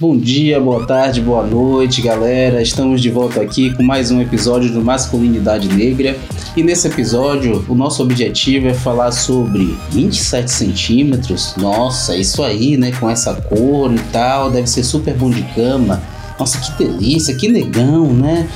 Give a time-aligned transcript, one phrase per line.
[0.00, 2.60] Bom dia, boa tarde, boa noite, galera.
[2.60, 6.16] Estamos de volta aqui com mais um episódio do Masculinidade Negra.
[6.56, 11.54] E nesse episódio, o nosso objetivo é falar sobre 27 centímetros.
[11.56, 12.90] Nossa, isso aí, né?
[12.98, 16.02] Com essa cor e tal, deve ser super bom de cama.
[16.40, 18.48] Nossa, que delícia, que negão, né?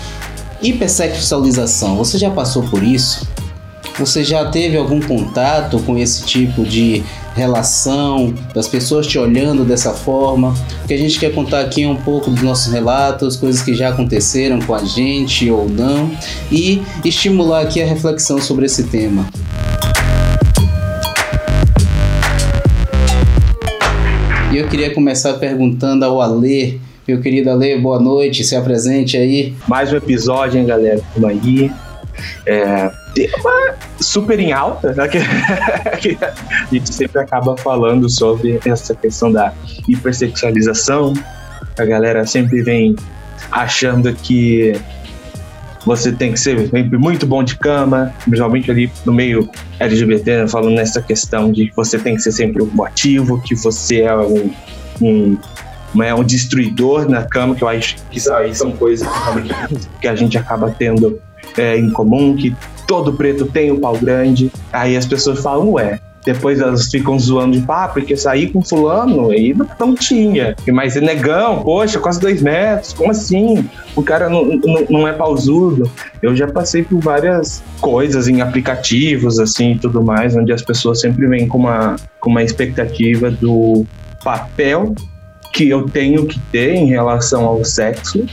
[0.61, 3.29] Hipersexualização, você já passou por isso?
[3.96, 7.05] Você já teve algum contato com esse tipo de
[7.39, 10.55] relação, das pessoas te olhando dessa forma?
[10.87, 13.91] Que a gente quer contar aqui é um pouco dos nossos relatos, coisas que já
[13.91, 16.11] aconteceram com a gente ou não,
[16.51, 19.27] e estimular aqui a reflexão sobre esse tema.
[24.52, 29.55] E eu queria começar perguntando ao Alê, meu querido Alê, boa noite, se apresente aí.
[29.69, 31.00] Mais um episódio, hein, galera?
[31.14, 31.70] Vamos aí.
[32.45, 35.09] É, tema super em alta, né?
[35.09, 35.19] que,
[36.25, 39.53] a gente sempre acaba falando sobre essa questão da
[39.89, 41.12] hipersexualização.
[41.79, 42.97] A galera sempre vem
[43.51, 44.75] achando que
[45.84, 49.48] você tem que ser sempre muito bom de cama, principalmente ali no meio
[49.81, 50.48] LGBT, né?
[50.48, 54.17] falando nessa questão de que você tem que ser sempre um ativo, que você é
[54.17, 54.53] um,
[55.00, 55.39] um
[56.03, 59.09] é um destruidor na cama, que eu acho que isso aí são coisas
[60.00, 61.19] que a gente acaba tendo
[61.56, 62.55] é, em comum, que
[62.89, 64.50] todo preto tem um pau grande.
[64.72, 69.33] Aí as pessoas falam, ué, depois elas ficam zoando de pá, porque sair com fulano
[69.33, 70.56] e não tinha.
[70.72, 73.69] Mas é negão, poxa, quase dois metros, como assim?
[73.94, 75.89] O cara não, não, não é pausudo.
[76.20, 81.00] Eu já passei por várias coisas em aplicativos, assim, e tudo mais, onde as pessoas
[81.00, 83.84] sempre vêm com uma, com uma expectativa do
[84.25, 84.94] papel
[85.53, 88.27] que eu tenho que ter em relação ao sexo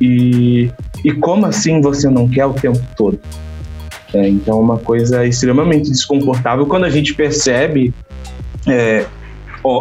[0.00, 0.70] e,
[1.04, 3.18] e como assim você não quer o tempo todo?
[4.14, 7.92] É, então, uma coisa extremamente desconfortável quando a gente percebe
[8.66, 9.06] é,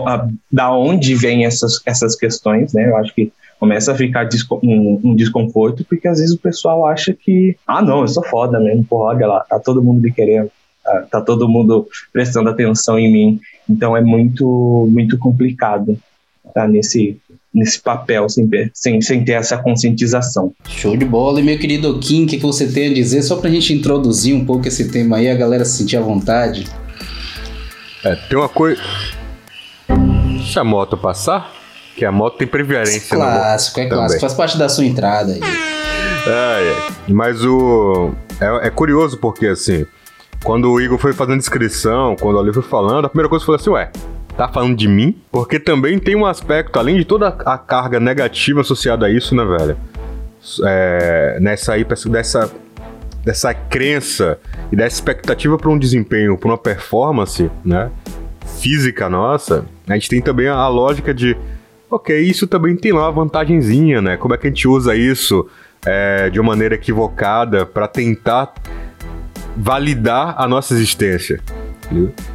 [0.07, 2.89] a, da onde vêm essas, essas questões, né?
[2.89, 4.27] Eu acho que começa a ficar
[4.63, 8.59] um, um, desconforto, porque às vezes o pessoal acha que, ah, não, eu sou foda
[8.59, 10.49] mesmo, porra, olha lá, tá todo mundo me querendo,
[10.83, 13.39] tá, tá todo mundo prestando atenção em mim.
[13.69, 15.97] Então é muito, muito complicado
[16.53, 17.19] tá nesse,
[17.53, 20.53] nesse papel sem, sem, sem ter essa conscientização.
[20.67, 21.39] Show de bola.
[21.39, 23.21] E meu querido Kim, o que, que você tem a dizer?
[23.21, 26.65] Só pra gente introduzir um pouco esse tema aí, a galera se sentir à vontade.
[28.03, 28.81] É, tem uma coisa.
[30.37, 31.53] Deixa a moto passar,
[31.95, 33.15] que a moto tem preferência.
[33.15, 34.21] Clássico, é clássico.
[34.21, 35.41] Faz parte da sua entrada aí.
[36.25, 37.11] É, é.
[37.11, 38.13] Mas o.
[38.41, 39.85] É, é curioso porque assim.
[40.43, 43.55] Quando o Igor foi fazendo descrição, quando o Ali foi falando, a primeira coisa foi
[43.55, 43.89] assim, ué,
[44.37, 48.61] tá falando de mim, porque também tem um aspecto, além de toda a carga negativa
[48.61, 49.77] associada a isso, né, velho?
[50.65, 52.51] É, nessa aí, dessa,
[53.23, 54.37] dessa crença
[54.71, 57.89] e dessa expectativa para um desempenho, para uma performance, né?
[58.59, 61.35] Física nossa, a gente tem também a, lógica de,
[61.89, 64.17] ok, isso também tem lá uma vantagenzinha, né?
[64.17, 65.47] Como é que a gente usa isso
[65.85, 68.53] é, de uma maneira equivocada para tentar
[69.55, 71.39] validar a nossa existência?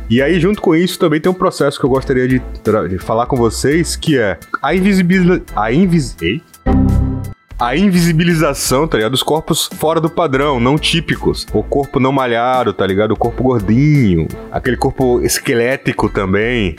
[0.09, 2.41] E aí, junto com isso, também tem um processo que eu gostaria de,
[2.89, 5.45] de falar com vocês, que é a invisibilização.
[5.57, 6.17] A invis...
[7.61, 9.11] A invisibilização, tá ligado?
[9.11, 11.45] Dos corpos fora do padrão, não típicos.
[11.53, 13.11] O corpo não malhado, tá ligado?
[13.11, 14.29] O corpo gordinho.
[14.53, 16.77] Aquele corpo esquelético também.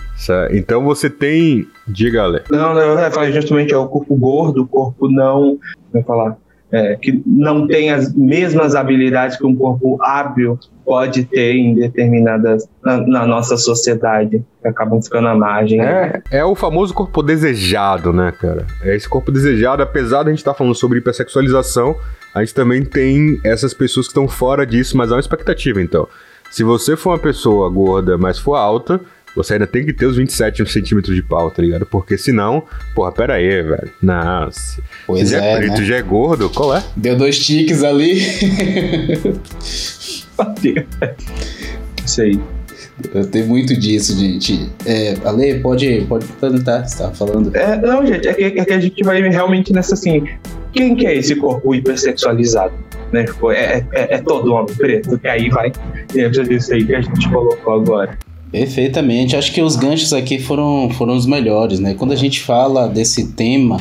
[0.51, 1.67] Então você tem.
[1.85, 2.43] Diga, Ale.
[2.49, 5.59] Não, não, é justamente é o corpo gordo, o corpo não.
[5.91, 6.37] Como falar?
[6.71, 12.67] É, que não tem as mesmas habilidades que um corpo hábil pode ter em determinadas
[12.83, 15.81] na, na nossa sociedade que acabam ficando à margem.
[15.81, 18.65] É, é o famoso corpo desejado, né, cara?
[18.83, 21.95] É esse corpo desejado, apesar de a gente estar tá falando sobre hipersexualização,
[22.33, 26.07] a gente também tem essas pessoas que estão fora disso, mas há uma expectativa, então.
[26.51, 28.99] Se você for uma pessoa gorda, mas for alta,
[29.35, 31.85] você ainda tem que ter os 27 centímetros de pau, tá ligado?
[31.85, 32.63] Porque senão,
[32.95, 33.91] porra, pera aí, velho.
[34.01, 34.81] Nossa.
[35.05, 35.85] Pois já é, é preto, né?
[35.85, 36.83] já é gordo, qual é?
[36.95, 38.19] Deu dois tiques ali.
[42.05, 42.39] Isso aí.
[43.31, 44.69] Tem muito disso, gente.
[44.85, 47.55] É, Ale, pode, pode perguntar, você tava falando.
[47.55, 50.23] É, não, gente, é que, é que a gente vai realmente nessa assim.
[50.73, 52.73] Quem que é esse corpo hipersexualizado?
[53.11, 53.23] Né?
[53.23, 55.71] Tipo, é, é, é todo homem preto, que aí vai
[56.13, 58.17] dentro disso aí que a gente colocou agora.
[58.51, 59.35] Perfeitamente.
[59.35, 61.93] Acho que os ganchos aqui foram, foram os melhores, né?
[61.93, 63.79] Quando a gente fala desse tema,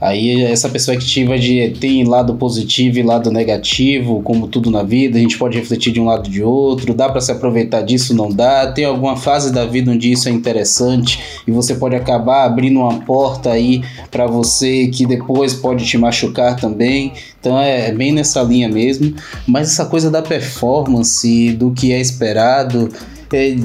[0.00, 5.20] aí essa perspectiva de tem lado positivo e lado negativo, como tudo na vida, a
[5.20, 8.70] gente pode refletir de um lado de outro, dá para se aproveitar disso, não dá.
[8.70, 13.00] Tem alguma fase da vida onde isso é interessante e você pode acabar abrindo uma
[13.00, 13.82] porta aí
[14.12, 17.12] para você que depois pode te machucar também.
[17.40, 19.12] Então é, é bem nessa linha mesmo.
[19.44, 22.88] Mas essa coisa da performance, do que é esperado,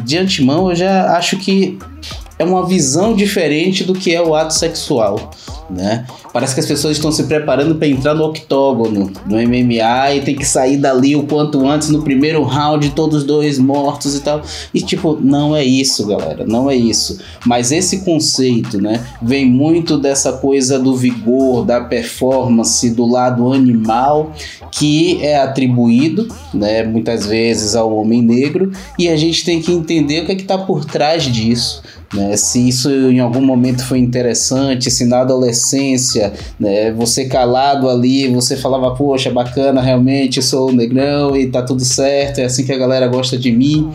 [0.03, 1.77] de antemão eu já acho que
[2.37, 5.31] é uma visão diferente do que é o ato sexual,
[5.69, 6.05] né?
[6.33, 10.35] Parece que as pessoas estão se preparando para entrar no octógono, no MMA e tem
[10.35, 14.41] que sair dali o quanto antes no primeiro round, todos dois mortos e tal.
[14.73, 17.19] E tipo, não é isso, galera, não é isso.
[17.45, 24.33] Mas esse conceito, né, vem muito dessa coisa do vigor, da performance, do lado animal
[24.71, 30.21] que é atribuído, né, muitas vezes ao homem negro, e a gente tem que entender
[30.21, 31.81] o que é que tá por trás disso.
[32.13, 32.35] Né?
[32.35, 38.57] Se isso em algum momento foi interessante, se na adolescência, né, você calado ali, você
[38.57, 43.07] falava, poxa, bacana, realmente, sou negrão e tá tudo certo, é assim que a galera
[43.07, 43.91] gosta de mim.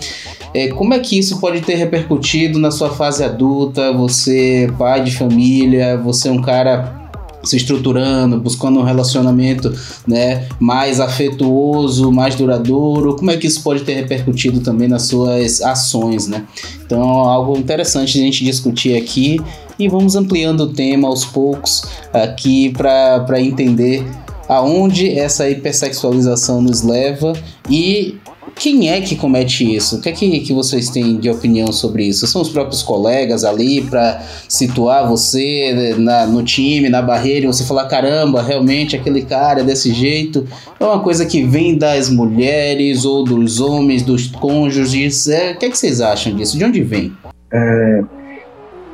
[0.54, 3.92] É, como é que isso pode ter repercutido na sua fase adulta?
[3.92, 7.03] Você, pai de família, você é um cara
[7.44, 9.72] se estruturando, buscando um relacionamento
[10.06, 15.60] né, mais afetuoso, mais duradouro, como é que isso pode ter repercutido também nas suas
[15.62, 16.44] ações, né?
[16.84, 19.40] Então, algo interessante a gente discutir aqui
[19.78, 21.82] e vamos ampliando o tema aos poucos
[22.12, 24.06] aqui para entender
[24.48, 27.32] aonde essa hipersexualização nos leva
[27.68, 28.18] e
[28.56, 29.96] quem é que comete isso?
[29.96, 32.26] O que é que, que vocês têm de opinião sobre isso?
[32.26, 37.64] São os próprios colegas ali para situar você na, no time, na barreira, e você
[37.64, 40.46] falar: caramba, realmente aquele cara é desse jeito?
[40.78, 45.28] É uma coisa que vem das mulheres ou dos homens, dos cônjuges?
[45.28, 46.56] É, o que é que vocês acham disso?
[46.56, 47.12] De onde vem?
[47.52, 48.02] É,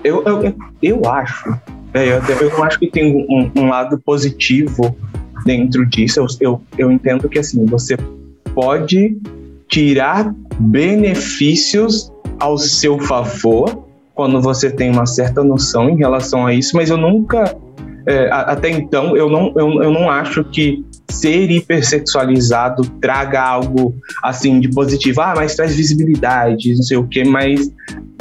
[0.03, 1.55] eu, eu, eu acho.
[1.93, 4.97] É, eu, eu acho que tem um, um lado positivo
[5.45, 6.21] dentro disso.
[6.21, 7.97] Eu, eu, eu entendo que assim, você
[8.55, 9.17] pode
[9.71, 13.85] tirar benefícios ao seu favor
[14.15, 17.57] quando você tem uma certa noção em relação a isso, mas eu nunca,
[18.07, 24.61] é, até então, eu não, eu, eu não acho que ser hipersexualizado traga algo assim
[24.61, 25.21] de positivo.
[25.21, 27.73] Ah, mas traz visibilidade, não sei o quê, mas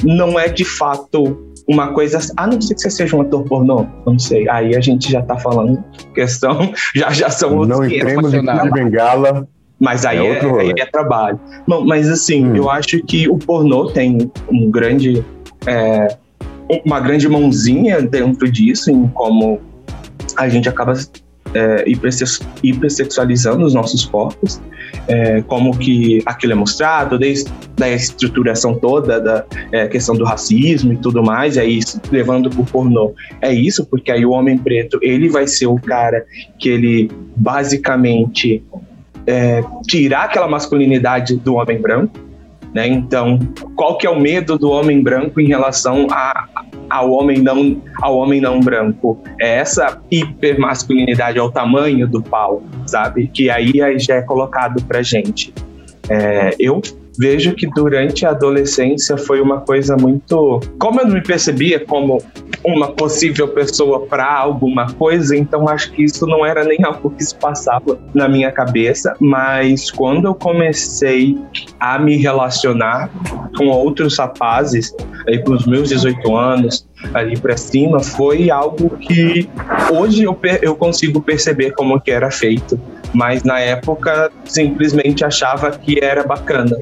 [0.03, 1.37] não é de fato
[1.67, 2.19] uma coisa.
[2.37, 4.49] A não ser que você seja um ator pornô, não sei.
[4.49, 8.71] Aí a gente já tá falando questão, já, já são outros Não entremos em de
[8.71, 9.47] bengala.
[9.79, 11.39] Mas aí é, é, aí é trabalho.
[11.67, 12.55] Não, mas assim, hum.
[12.55, 15.23] eu acho que o pornô tem um grande.
[15.65, 16.17] É,
[16.85, 19.59] uma grande mãozinha dentro disso, em como
[20.37, 20.93] a gente acaba
[21.53, 21.83] é,
[22.63, 24.61] hipersexualizando os nossos corpos,
[25.07, 27.51] é, como que aquilo é mostrado, desde
[27.81, 32.63] a estruturação toda da é, questão do racismo e tudo mais, é isso, levando pro
[32.63, 33.13] pornô.
[33.41, 36.25] É isso, porque aí o homem preto, ele vai ser o cara
[36.59, 38.63] que ele basicamente
[39.29, 42.19] é, tirar aquela masculinidade do homem branco,
[42.73, 42.87] né?
[42.87, 43.37] Então,
[43.75, 46.47] qual que é o medo do homem branco em relação a,
[46.89, 49.21] ao homem não ao homem não branco?
[49.39, 53.27] É essa hipermasculinidade ao tamanho do pau, sabe?
[53.27, 55.53] Que aí já é colocado pra gente.
[56.09, 56.81] É, eu
[57.19, 60.61] vejo que durante a adolescência foi uma coisa muito.
[60.79, 62.23] Como eu não me percebia como
[62.63, 67.23] uma possível pessoa para alguma coisa, então acho que isso não era nem algo que
[67.23, 71.37] se passava na minha cabeça, mas quando eu comecei
[71.77, 73.09] a me relacionar
[73.57, 74.95] com outros rapazes,
[75.27, 79.49] aí com os meus 18 anos, ali para cima, foi algo que
[79.93, 82.79] hoje eu, eu consigo perceber como que era feito,
[83.13, 86.75] mas na época simplesmente achava que era bacana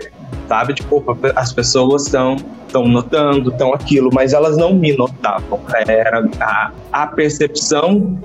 [0.47, 0.73] sabe?
[0.73, 1.03] Tipo,
[1.35, 5.59] as pessoas estão estão notando, estão aquilo, mas elas não me notavam.
[5.87, 8.19] Era a, a, percepção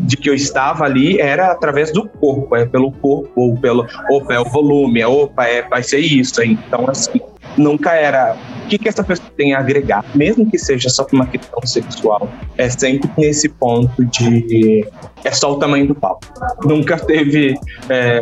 [0.00, 4.34] de que eu estava ali era através do corpo, é pelo corpo, ou pelo, opa,
[4.34, 6.42] é o volume, é, opa, é, vai ser isso.
[6.42, 7.20] Então, assim,
[7.56, 11.26] nunca era o que, que essa pessoa tem a agregar, mesmo que seja só uma
[11.26, 12.28] questão sexual.
[12.56, 14.86] É sempre nesse ponto de
[15.24, 16.20] é só o tamanho do pau.
[16.64, 18.20] Nunca teve é,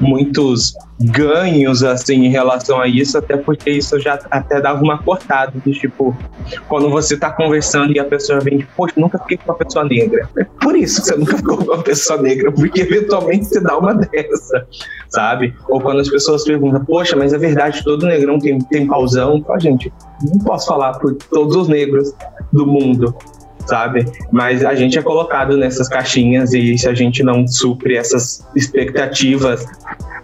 [0.00, 5.52] muitos ganhos assim em relação a isso, até porque isso já até dava uma cortada
[5.64, 6.16] do tipo,
[6.68, 10.28] quando você tá conversando e a pessoa vem, poxa, nunca fiquei com uma pessoa negra.
[10.36, 13.78] É por isso que você nunca ficou com uma pessoa negra, porque eventualmente você dá
[13.78, 14.66] uma dessa,
[15.08, 15.54] sabe?
[15.68, 19.44] Ou quando as pessoas perguntam, poxa, mas é verdade, todo negrão tem, tem pausão.
[19.48, 22.12] Ó, gente, não posso falar por todos os negros
[22.52, 23.14] do mundo,
[23.68, 24.06] sabe?
[24.32, 29.64] Mas a gente é colocado nessas caixinhas e se a gente não supre essas expectativas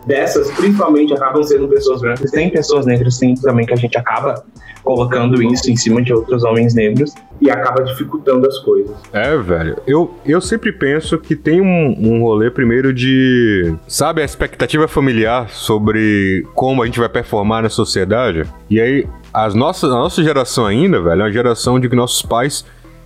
[0.06, 4.44] dessas, principalmente acabam sendo pessoas brancas, tem pessoas negras sim também que a gente acaba
[4.82, 8.94] colocando isso em cima de outros homens negros e acaba dificultando as coisas.
[9.12, 9.78] É, velho.
[9.86, 13.74] Eu, eu sempre penso que tem um, um rolê primeiro de.
[13.88, 18.42] Sabe, a expectativa familiar sobre como a gente vai performar na sociedade?
[18.68, 22.20] E aí, as nossas, a nossa geração ainda, velho, é uma geração de que nossos
[22.20, 22.64] pais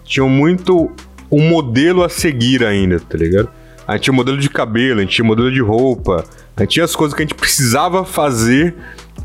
[0.09, 0.91] tinham muito
[1.31, 3.49] um modelo a seguir ainda, tá ligado?
[3.87, 6.25] A gente tinha modelo de cabelo, a gente tinha modelo de roupa,
[6.57, 8.75] a gente tinha as coisas que a gente precisava fazer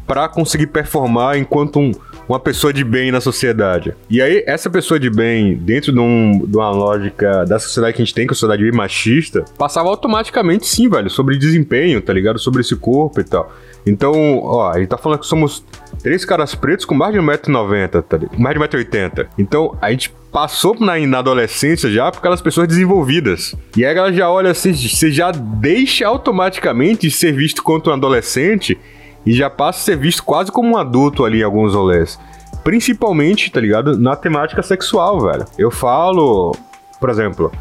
[0.07, 1.91] para conseguir performar enquanto um,
[2.27, 3.93] uma pessoa de bem na sociedade.
[4.09, 8.01] E aí, essa pessoa de bem, dentro de, um, de uma lógica da sociedade que
[8.01, 12.01] a gente tem, que é a sociedade bem machista, passava automaticamente, sim, velho, sobre desempenho,
[12.01, 12.39] tá ligado?
[12.39, 13.51] Sobre esse corpo e tal.
[13.85, 15.63] Então, ó, a gente tá falando que somos
[16.01, 18.39] três caras pretos com mais de 1,90m, tá ligado?
[18.39, 19.27] Mais de 1,80m.
[19.37, 23.55] Então, a gente passou na, na adolescência já por aquelas pessoas desenvolvidas.
[23.77, 27.93] E aí ela já olha assim, você já deixa automaticamente de ser visto quanto um
[27.93, 28.77] adolescente
[29.23, 32.19] e já passa a ser visto quase como um adulto ali em alguns rolês.
[32.63, 33.97] Principalmente, tá ligado?
[33.97, 35.45] Na temática sexual, velho.
[35.57, 36.55] Eu falo,
[36.99, 37.51] por exemplo,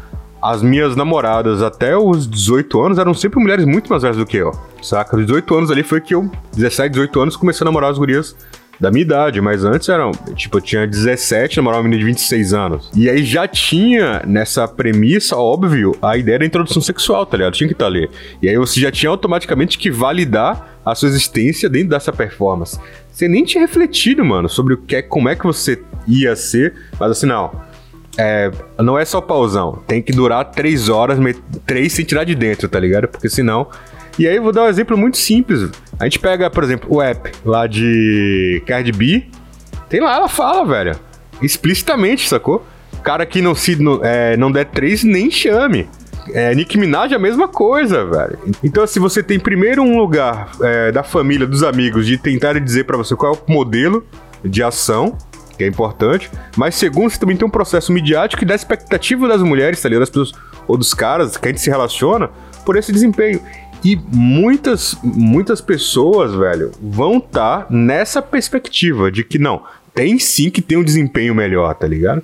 [0.41, 4.37] as minhas namoradas até os 18 anos eram sempre mulheres muito mais velhas do que
[4.37, 4.51] eu,
[4.81, 5.15] saca?
[5.15, 8.35] Os 18 anos ali foi que eu, 17, 18 anos, comecei a namorar as gurias
[8.79, 12.53] da minha idade, mas antes eram, tipo, eu tinha 17, namorava uma menina de 26
[12.53, 12.89] anos.
[12.95, 17.53] E aí já tinha nessa premissa, óbvio, a ideia da introdução sexual, tá ligado?
[17.53, 18.09] Tinha que estar tá ali.
[18.41, 22.79] E aí você já tinha automaticamente que validar a sua existência dentro dessa performance.
[23.11, 26.73] Você nem tinha refletido, mano, sobre o que é, como é que você ia ser,
[26.99, 27.51] mas assim, não.
[28.17, 31.17] É, não é só pausão, tem que durar três horas,
[31.65, 33.07] três sem tirar de dentro, tá ligado?
[33.07, 33.67] Porque senão
[34.17, 35.71] e aí eu vou dar um exemplo muito simples.
[35.99, 39.25] A gente pega, por exemplo, o app lá de Cardi B.
[39.89, 40.95] Tem lá, ela fala, velho.
[41.41, 42.65] Explicitamente, sacou?
[43.03, 45.87] Cara que não se não, é, não der três, nem chame.
[46.31, 48.39] É, Nick Minaj é a mesma coisa, velho.
[48.63, 52.85] Então, se você tem primeiro um lugar é, da família, dos amigos, de tentar dizer
[52.85, 54.05] para você qual é o modelo
[54.43, 55.17] de ação,
[55.57, 56.31] que é importante.
[56.55, 60.01] Mas segundo, você também tem um processo midiático e da expectativa das mulheres, tá ligado?
[60.01, 60.31] Das pessoas,
[60.67, 62.29] ou dos caras que a gente se relaciona
[62.65, 63.41] por esse desempenho.
[63.83, 69.63] E muitas, muitas pessoas, velho, vão estar tá nessa perspectiva de que não,
[69.93, 72.23] tem sim que ter um desempenho melhor, tá ligado?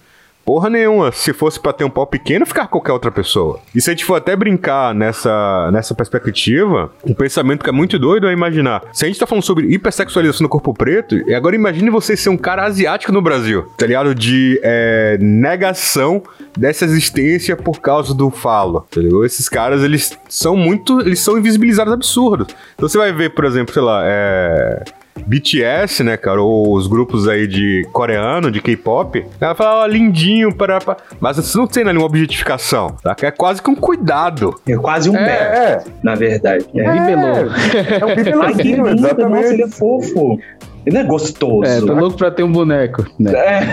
[0.50, 1.12] Porra nenhuma.
[1.12, 3.60] Se fosse pra ter um pau pequeno, ficar qualquer outra pessoa.
[3.76, 8.00] E se a gente for até brincar nessa, nessa perspectiva, um pensamento que é muito
[8.00, 8.82] doido é imaginar.
[8.92, 12.30] Se a gente tá falando sobre hipersexualização do corpo preto, e agora imagine você ser
[12.30, 14.16] um cara asiático no Brasil, tá ligado?
[14.16, 16.24] De é, negação
[16.58, 19.24] dessa existência por causa do falo, tá ligado?
[19.24, 21.00] Esses caras, eles são muito.
[21.02, 22.48] Eles são invisibilizados absurdos.
[22.74, 24.84] Então você vai ver, por exemplo, sei lá, é
[25.26, 30.54] BTS, né, cara, ou os grupos aí de coreano, de K-pop, ela fala, ó, lindinho,
[30.54, 30.80] para,
[31.20, 33.16] mas você não tem ali uma objetificação, tá?
[33.22, 34.56] É quase que um cuidado.
[34.68, 35.84] É quase um é, é.
[36.04, 36.66] na verdade.
[36.76, 36.92] É, é.
[36.92, 37.28] bibelô.
[37.28, 39.42] É um bibelôzinho, exatamente.
[39.42, 40.40] Nossa, ele é fofo.
[40.86, 41.70] Ele é gostoso.
[41.70, 43.06] É, tô louco pra ter um boneco.
[43.20, 43.32] Né?
[43.34, 43.64] É.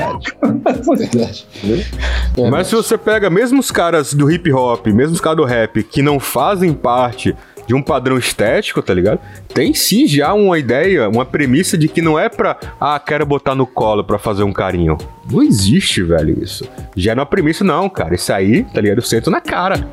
[2.42, 2.50] é.
[2.50, 5.82] Mas se você pega mesmo os caras do hip hop, mesmo os caras do rap,
[5.82, 7.34] que não fazem parte
[7.66, 9.20] de um padrão estético, tá ligado?
[9.52, 13.54] Tem sim já uma ideia, uma premissa de que não é pra, ah, quero botar
[13.54, 14.96] no colo pra fazer um carinho.
[15.30, 16.68] Não existe, velho, isso.
[16.96, 18.14] Já não é uma premissa, não, cara.
[18.14, 18.98] Isso aí, tá ligado?
[18.98, 19.88] Eu sento na cara.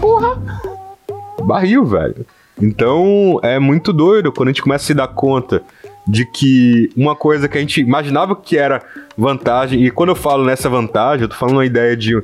[0.00, 0.38] Porra!
[1.42, 2.26] Barril, velho.
[2.60, 5.62] Então é muito doido quando a gente começa a se dar conta
[6.06, 8.82] de que uma coisa que a gente imaginava que era
[9.16, 12.20] vantagem, e quando eu falo nessa vantagem, eu tô falando uma ideia de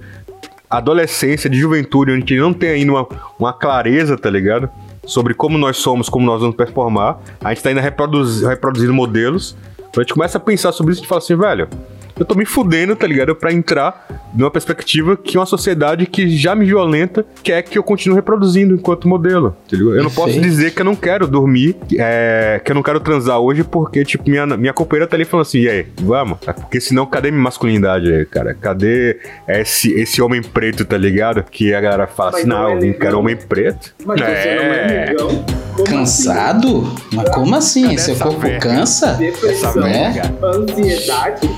[0.68, 3.08] adolescência, de juventude, onde a gente não tem ainda uma,
[3.38, 4.68] uma clareza, tá ligado?
[5.04, 7.18] Sobre como nós somos, como nós vamos performar.
[7.42, 9.56] A gente tá ainda reproduz, reproduzindo modelos.
[9.78, 11.68] Então a gente começa a pensar sobre isso e fala assim, velho,
[12.18, 13.34] eu tô me fudendo, tá ligado?
[13.34, 18.16] Pra entrar numa perspectiva que uma sociedade que já me violenta quer que eu continue
[18.16, 19.94] reproduzindo enquanto modelo, entendeu?
[19.94, 23.38] Eu não posso dizer que eu não quero dormir, é, que eu não quero transar
[23.38, 26.38] hoje porque, tipo, minha, minha companheira tá ali falando assim, e aí, vamos?
[26.38, 28.54] Porque senão, cadê minha masculinidade aí, cara?
[28.54, 29.18] Cadê
[29.48, 31.42] esse, esse homem preto, tá ligado?
[31.42, 33.94] Que a galera fala assim, não, é eu quero homem preto.
[34.04, 34.24] Mas é.
[34.24, 35.28] você não é legal.
[35.86, 36.80] Cansado?
[36.80, 37.16] Assim?
[37.16, 37.82] Mas como assim?
[37.82, 39.12] Cadê Seu corpo cansa?
[39.14, 40.22] Depressão, né?
[40.42, 41.48] ansiedade.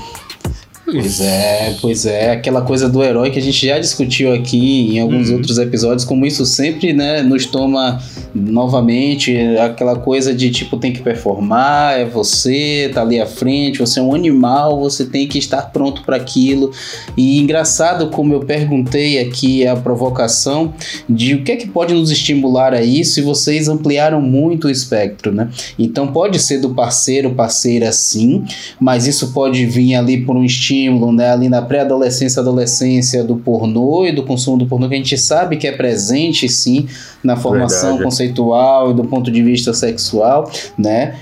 [0.91, 4.99] Pois é, pois é, aquela coisa do herói que a gente já discutiu aqui em
[4.99, 5.37] alguns uhum.
[5.37, 8.01] outros episódios, como isso sempre, né, nos toma
[8.33, 13.99] novamente aquela coisa de tipo tem que performar, é você, tá ali à frente, você
[13.99, 16.71] é um animal, você tem que estar pronto para aquilo.
[17.15, 20.73] E engraçado como eu perguntei aqui a provocação
[21.09, 24.69] de o que é que pode nos estimular a isso e vocês ampliaram muito o
[24.69, 25.49] espectro, né?
[25.77, 28.43] Então pode ser do parceiro, parceira sim,
[28.79, 30.43] mas isso pode vir ali por um
[30.81, 34.97] estímulo, né, ali na pré-adolescência, adolescência do pornô e do consumo do pornô que a
[34.97, 36.87] gente sabe que é presente sim
[37.23, 38.03] na formação Verdade.
[38.03, 41.15] conceitual e do ponto de vista sexual, né?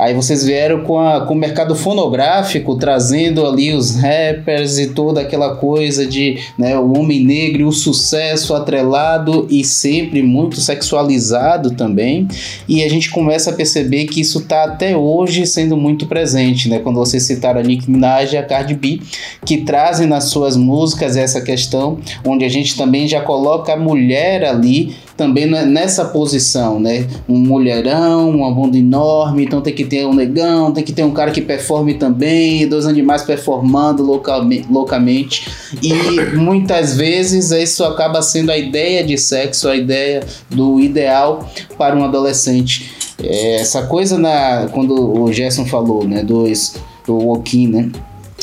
[0.00, 5.20] Aí vocês vieram com, a, com o mercado fonográfico, trazendo ali os rappers e toda
[5.20, 12.26] aquela coisa de né, o homem negro, o sucesso atrelado e sempre muito sexualizado também.
[12.66, 16.78] E a gente começa a perceber que isso está até hoje sendo muito presente, né?
[16.78, 19.00] Quando vocês citaram a Nicki Minaj e a Cardi B,
[19.44, 24.44] que trazem nas suas músicas essa questão, onde a gente também já coloca a mulher
[24.44, 27.06] ali também nessa posição, né?
[27.28, 31.10] Um mulherão, uma bunda enorme, então tem que ter um negão, tem que ter um
[31.10, 35.46] cara que performe também, dois animais performando localmente, loucamente.
[35.82, 35.92] E
[36.34, 41.46] muitas vezes isso acaba sendo a ideia de sexo, a ideia do ideal
[41.76, 42.90] para um adolescente.
[43.22, 47.90] É, essa coisa na quando o Gerson falou, né, dos do Wokin, né?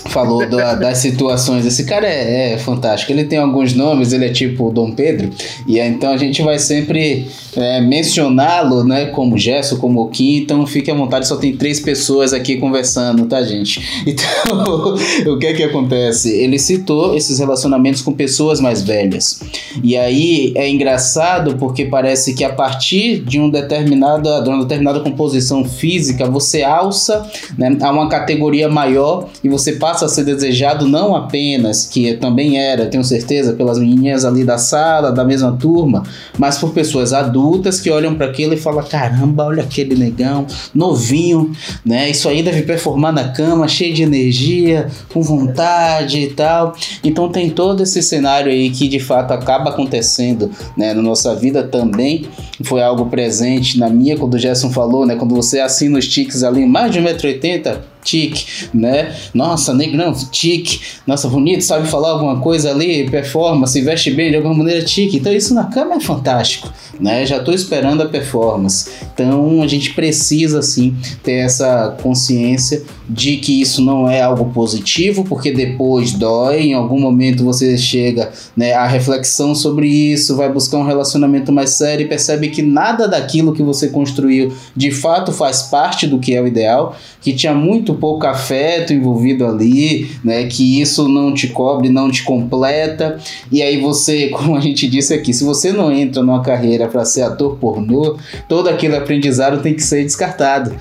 [0.09, 1.65] Falou da, das situações.
[1.65, 3.11] Esse cara é, é, fantástico.
[3.11, 5.29] Ele tem alguns nomes, ele é tipo Dom Pedro,
[5.65, 10.65] e então a gente vai sempre é, mencioná-lo, né, como Gesso, como o Kim, então
[10.65, 13.81] fique à vontade, só tem três pessoas aqui conversando, tá, gente?
[14.17, 14.95] Então,
[15.33, 16.31] o que é que acontece?
[16.31, 19.39] Ele citou esses relacionamentos com pessoas mais velhas.
[19.83, 24.99] E aí é engraçado porque parece que a partir de, um determinada, de uma determinada
[25.01, 30.87] composição física, você alça né, a uma categoria maior e você passa a ser desejado
[30.87, 36.03] não apenas, que também era, tenho certeza, pelas menininhas ali da sala, da mesma turma,
[36.37, 41.51] mas por pessoas adultas que olham para aquilo e falam: caramba, olha aquele negão, novinho,
[41.85, 42.09] né?
[42.09, 46.75] Isso aí deve performar na cama, cheio de energia, com vontade e tal.
[47.03, 51.63] Então tem todo esse cenário aí que de fato acaba acontecendo né, na nossa vida
[51.63, 52.25] também.
[52.63, 55.15] Foi algo presente na minha, quando o Gerson falou, né?
[55.15, 59.13] Quando você assina os tiques ali, mais de 1,80m tique, né?
[59.33, 60.79] Nossa, negrão, tique.
[61.05, 65.17] Nossa, bonito, sabe falar alguma coisa ali, performance, veste bem de alguma maneira, tique.
[65.17, 67.25] Então isso na cama é fantástico, né?
[67.25, 68.89] Já estou esperando a performance.
[69.13, 75.23] Então a gente precisa sim ter essa consciência de que isso não é algo positivo,
[75.23, 80.77] porque depois dói, em algum momento você chega né, à reflexão sobre isso, vai buscar
[80.77, 85.63] um relacionamento mais sério e percebe que nada daquilo que você construiu de fato faz
[85.63, 90.81] parte do que é o ideal, que tinha muito pouco afeto envolvido ali, né, que
[90.81, 93.17] isso não te cobre, não te completa,
[93.51, 97.05] e aí você, como a gente disse aqui, se você não entra numa carreira para
[97.05, 100.75] ser ator pornô, todo aquele aprendizado tem que ser descartado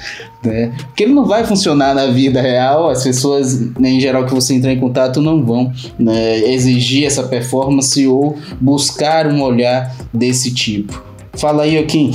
[0.46, 0.72] né?
[0.86, 4.54] Porque ele não vai funcionar na vida real, as pessoas, né, em geral, que você
[4.54, 11.02] entrar em contato não vão né, exigir essa performance ou buscar um olhar desse tipo.
[11.34, 12.12] Fala aí, Joaquim.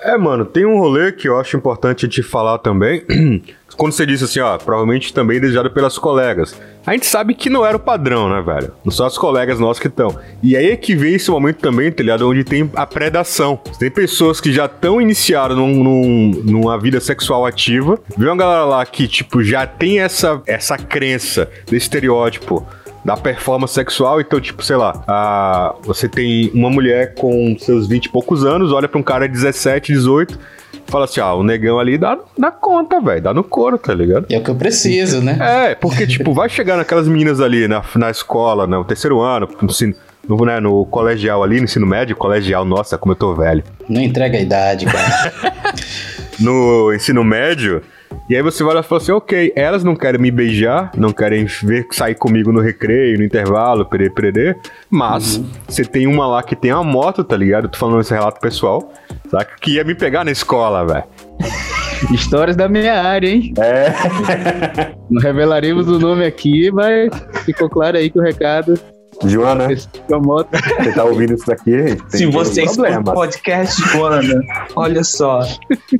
[0.00, 3.02] É, mano, tem um rolê que eu acho importante te falar também,
[3.78, 6.54] quando você disse assim, ó, provavelmente também desejado pelas colegas.
[6.84, 8.72] A gente sabe que não era o padrão, né, velho?
[8.84, 10.18] Não são as colegas nossas que estão.
[10.42, 12.28] E aí é que vem esse momento também, tá ligado?
[12.28, 13.60] Onde tem a predação.
[13.78, 18.00] Tem pessoas que já estão iniciadas num, num, numa vida sexual ativa.
[18.16, 22.66] Vê uma galera lá que, tipo, já tem essa, essa crença desse estereótipo
[23.08, 24.20] da performance sexual.
[24.20, 28.70] Então, tipo, sei lá, a, você tem uma mulher com seus 20 e poucos anos,
[28.70, 30.38] olha pra um cara de 17, 18
[30.86, 34.26] fala assim, ah, o negão ali dá, dá conta, velho, dá no couro, tá ligado?
[34.30, 35.36] E é o que eu preciso, né?
[35.38, 40.36] É, porque, tipo, vai chegar naquelas meninas ali na, na escola, no terceiro ano, no,
[40.36, 43.62] no, né, no colegial ali, no ensino médio, colegial, nossa, como eu tô velho.
[43.86, 45.34] Não entrega a idade, cara.
[46.40, 47.82] no ensino médio,
[48.28, 51.12] e aí você vai lá e fala assim, ok, elas não querem me beijar, não
[51.12, 54.56] querem ver sair comigo no recreio, no intervalo, perê, perê,
[54.90, 55.46] mas uhum.
[55.66, 57.64] você tem uma lá que tem uma moto, tá ligado?
[57.64, 58.92] Eu tô falando esse relato pessoal,
[59.30, 59.56] saca?
[59.60, 61.04] Que ia me pegar na escola, velho.
[62.12, 63.52] Histórias da minha área, hein?
[63.58, 64.92] É.
[65.10, 67.10] Não revelaremos o nome aqui, mas
[67.44, 68.78] ficou claro aí que o recado
[69.24, 71.96] Joana, você tá ouvindo isso daqui?
[72.08, 74.40] Se você escuta o podcast, Joana,
[74.76, 75.40] olha só.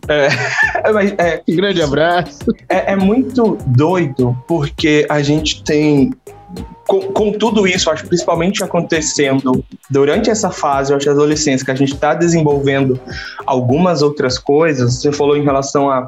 [0.09, 0.29] É,
[1.19, 2.45] é, um grande abraço.
[2.69, 6.13] É, é muito doido porque a gente tem
[6.87, 11.75] com, com, tudo isso, acho principalmente acontecendo durante essa fase, acho, de adolescência, que a
[11.75, 12.99] gente está desenvolvendo
[13.45, 14.95] algumas outras coisas.
[14.95, 16.07] Você falou em relação a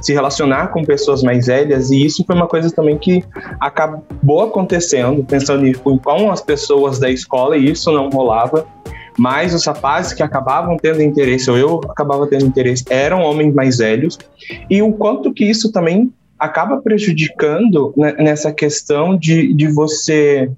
[0.00, 3.22] se relacionar com pessoas mais velhas, e isso foi uma coisa também que
[3.60, 8.66] acabou acontecendo, pensando em com as pessoas da escola, e isso não rolava.
[9.18, 13.78] Mas os rapazes que acabavam tendo interesse, ou eu acabava tendo interesse, eram homens mais
[13.78, 14.18] velhos,
[14.70, 20.50] e o quanto que isso também acaba prejudicando né, nessa questão de, de você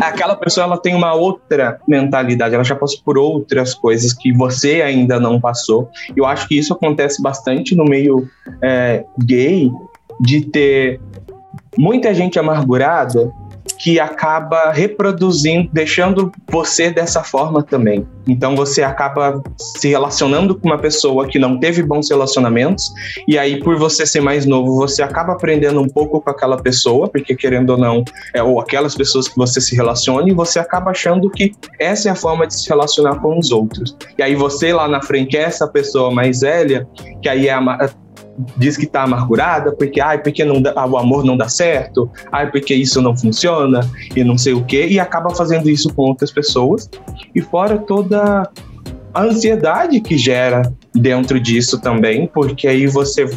[0.00, 4.82] aquela pessoa ela tem uma outra mentalidade, ela já passou por outras coisas que você
[4.82, 5.90] ainda não passou.
[6.16, 8.28] Eu acho que isso acontece bastante no meio
[8.62, 9.70] é, gay,
[10.20, 11.00] de ter
[11.76, 13.32] muita gente amargurada
[13.78, 18.06] que acaba reproduzindo, deixando você dessa forma também.
[18.26, 22.92] Então você acaba se relacionando com uma pessoa que não teve bons relacionamentos,
[23.26, 27.08] e aí por você ser mais novo, você acaba aprendendo um pouco com aquela pessoa,
[27.08, 28.04] porque querendo ou não,
[28.34, 32.12] é, ou aquelas pessoas que você se relaciona, e você acaba achando que essa é
[32.12, 33.96] a forma de se relacionar com os outros.
[34.18, 36.86] E aí você lá na frente é essa pessoa mais velha,
[37.22, 37.90] que aí é a
[38.56, 42.50] diz que está amargurada porque ai porque não dá, o amor não dá certo, ai
[42.50, 43.80] porque isso não funciona
[44.14, 46.88] e não sei o que e acaba fazendo isso com outras pessoas
[47.34, 48.48] e fora toda
[49.14, 50.62] a ansiedade que gera
[50.94, 53.28] dentro disso também, porque aí você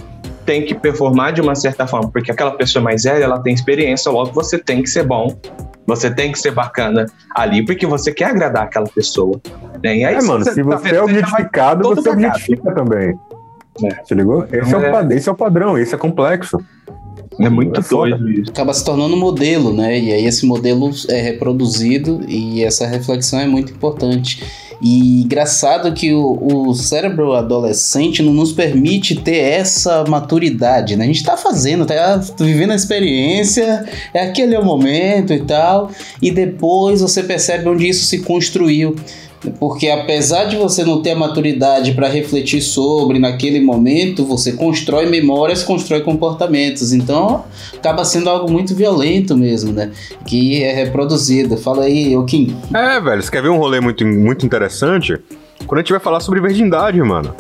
[0.45, 4.11] tem que performar de uma certa forma, porque aquela pessoa mais velha, ela tem experiência,
[4.11, 5.37] logo você tem que ser bom,
[5.85, 9.39] você tem que ser bacana ali, porque você quer agradar aquela pessoa.
[9.83, 9.97] Né?
[9.97, 13.15] E aí, é, mano, se você tá é objetificado, você objetifica também.
[13.84, 14.03] É.
[14.05, 14.45] Se ligou?
[14.51, 15.15] Esse é, o, é.
[15.15, 16.57] esse é o padrão, esse é complexo.
[17.39, 18.51] É muito é doido isso.
[18.51, 19.97] Acaba se tornando um modelo, né?
[19.99, 24.43] E aí esse modelo é reproduzido e essa reflexão é muito importante.
[24.81, 31.03] E engraçado que o, o, cérebro adolescente não nos permite ter essa maturidade, né?
[31.03, 35.91] A gente tá fazendo, tá vivendo a experiência, é aquele é o momento e tal,
[36.19, 38.95] e depois você percebe onde isso se construiu.
[39.60, 45.08] Porque apesar de você não ter a maturidade para refletir sobre naquele momento, você constrói
[45.08, 46.93] memórias, constrói comportamentos.
[46.93, 47.43] Então
[47.75, 49.91] acaba sendo algo muito violento mesmo, né?
[50.25, 51.58] Que é reproduzido.
[51.58, 52.56] Fala aí, ô Kim.
[52.73, 55.17] É, velho, você quer ver um rolê muito, muito interessante?
[55.65, 57.34] Quando a gente vai falar sobre virgindade, mano.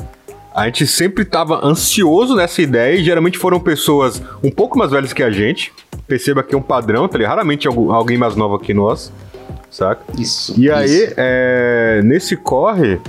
[0.53, 5.13] A gente sempre tava ansioso nessa ideia e geralmente foram pessoas um pouco mais velhas
[5.13, 5.71] que a gente.
[6.07, 7.31] Perceba que é um padrão, tá ligado?
[7.31, 9.13] Raramente alguém mais novo que nós
[9.71, 10.03] saca?
[10.17, 10.53] Isso.
[10.59, 12.99] E aí, É, nesse corre,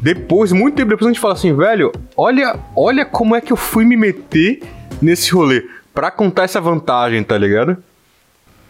[0.00, 3.56] depois, muito tempo depois, a gente fala assim, velho, olha, olha como é que eu
[3.56, 4.62] fui me meter
[5.00, 7.76] nesse rolê pra contar essa vantagem, tá ligado?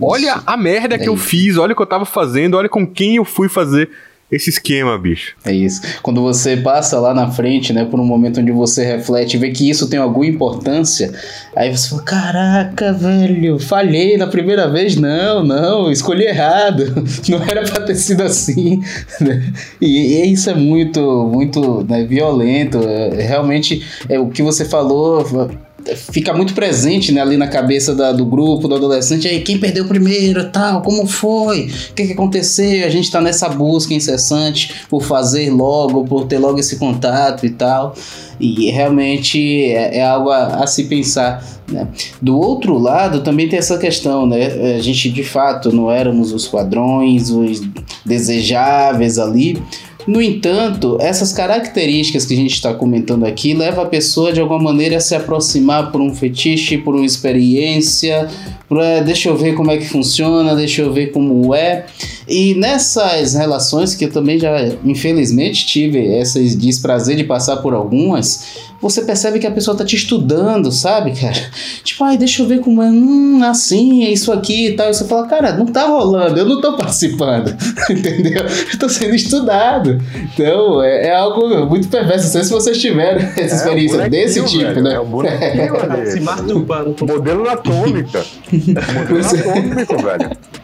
[0.01, 0.43] Olha Isso.
[0.47, 1.12] a merda é que isso.
[1.12, 3.91] eu fiz, olha o que eu tava fazendo, olha com quem eu fui fazer
[4.33, 5.37] esse esquema, bicho.
[5.45, 5.83] É isso.
[6.03, 9.51] Quando você passa lá na frente, né, por um momento onde você reflete e vê
[9.51, 11.12] que isso tem alguma importância,
[11.55, 14.97] aí você fala: caraca, velho, falhei na primeira vez?
[14.97, 16.83] Não, não, escolhi errado.
[17.29, 18.83] Não era pra ter sido assim.
[19.21, 19.53] Né?
[19.81, 21.01] E, e isso é muito,
[21.33, 22.79] muito né, violento.
[22.83, 25.51] É, realmente, é, o que você falou
[25.97, 29.87] fica muito presente né, ali na cabeça da, do grupo, do adolescente, aí quem perdeu
[29.87, 35.03] primeiro, tal, como foi, o que, que aconteceu, a gente está nessa busca incessante por
[35.03, 37.95] fazer logo, por ter logo esse contato e tal,
[38.38, 41.45] e realmente é, é algo a, a, se pensar.
[41.71, 41.87] Né?
[42.21, 46.49] Do outro lado também tem essa questão, né, a gente de fato não éramos os
[46.49, 47.62] padrões, os
[48.05, 49.62] desejáveis ali,
[50.07, 54.61] no entanto, essas características que a gente está comentando aqui levam a pessoa de alguma
[54.61, 58.29] maneira a se aproximar por um fetiche, por uma experiência,
[58.69, 61.87] por, deixa eu ver como é que funciona, deixa eu ver como é.
[62.33, 68.73] E nessas relações que eu também já, infelizmente, tive esse desprazer de passar por algumas,
[68.81, 71.37] você percebe que a pessoa tá te estudando, sabe, cara?
[71.85, 74.88] Tipo, ai, deixa eu ver como é, hum, assim, é isso aqui e tal.
[74.88, 77.55] E você fala, cara, não tá rolando, eu não tô participando,
[77.90, 78.47] entendeu?
[78.73, 80.01] Eu tô sendo estudado.
[80.33, 82.25] Então, é, é, algo muito perverso.
[82.25, 84.95] Não sei se vocês tiveram essa é, experiência desse tipo, velho, né?
[84.95, 86.07] É um bonequinho, é.
[86.09, 86.97] Se masturbando.
[86.99, 88.25] Modelo anatômica.
[88.51, 90.62] Modelo anatômico, velho.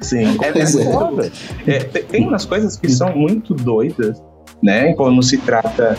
[0.00, 4.22] Sim, é, é, é, tem umas coisas que são muito doidas,
[4.62, 4.94] né?
[4.94, 5.96] Quando se trata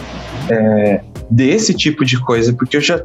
[0.50, 3.04] é, desse tipo de coisa, porque eu já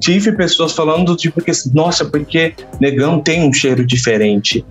[0.00, 4.64] tive pessoas falando do tipo que, nossa, porque negão tem um cheiro diferente.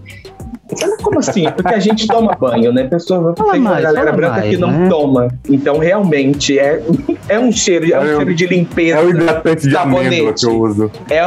[1.02, 1.46] Como assim?
[1.52, 2.86] Porque a gente toma banho, né?
[2.86, 4.90] Pessoa, fala tem uma mais, galera branca mais, que não né?
[4.90, 5.28] toma.
[5.50, 6.82] Então, realmente, é,
[7.30, 9.00] é um cheiro, é um é cheiro de limpeza.
[9.00, 10.92] É o hidratante de amêndoa que eu uso.
[11.10, 11.20] É,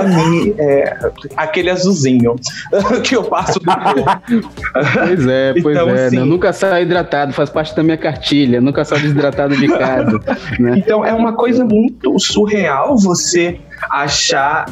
[0.58, 0.98] é
[1.36, 2.36] aquele azulzinho
[3.02, 4.50] que eu passo do corpo.
[4.94, 6.06] Pois é, pois então, é.
[6.06, 8.60] Assim, eu nunca saio hidratado, faz parte da minha cartilha.
[8.60, 10.20] Nunca saio desidratado de casa.
[10.58, 10.74] Né?
[10.76, 13.58] Então, é uma coisa muito surreal você
[13.90, 14.66] achar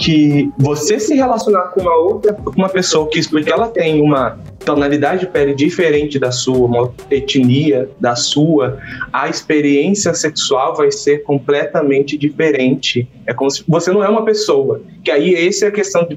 [0.00, 5.20] que você se relacionar com uma outra, uma pessoa que porque ela tem uma tonalidade
[5.20, 8.78] de pele diferente da sua, uma etnia da sua,
[9.12, 13.06] a experiência sexual vai ser completamente diferente.
[13.26, 14.80] É como se você não é uma pessoa.
[15.04, 16.16] Que aí essa é a questão de,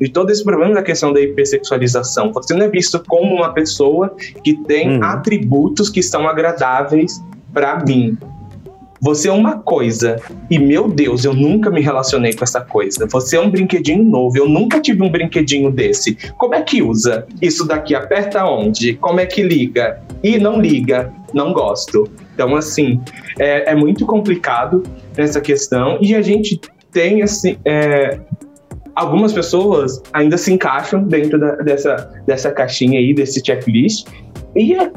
[0.00, 2.30] de todo esse problema da questão da hipersexualização.
[2.30, 5.02] Você não é visto como uma pessoa que tem hum.
[5.02, 7.22] atributos que são agradáveis
[7.54, 8.18] para mim.
[9.00, 13.06] Você é uma coisa e, meu Deus, eu nunca me relacionei com essa coisa.
[13.06, 16.16] Você é um brinquedinho novo, eu nunca tive um brinquedinho desse.
[16.38, 17.26] Como é que usa?
[17.42, 18.94] Isso daqui aperta onde?
[18.94, 20.00] Como é que liga?
[20.22, 22.08] E não liga, não gosto.
[22.34, 23.00] Então, assim,
[23.38, 24.82] é, é muito complicado
[25.16, 28.18] essa questão e a gente tem, assim, é,
[28.94, 34.06] algumas pessoas ainda se encaixam dentro da, dessa, dessa caixinha aí, desse checklist,
[34.54, 34.90] e é